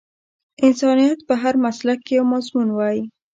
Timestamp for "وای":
2.73-2.99